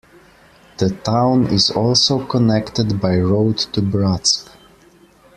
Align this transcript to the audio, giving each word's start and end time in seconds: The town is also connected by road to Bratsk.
The 0.79 0.89
town 0.89 1.45
is 1.53 1.69
also 1.69 2.25
connected 2.25 2.99
by 2.99 3.19
road 3.19 3.59
to 3.59 3.83
Bratsk. 3.83 4.49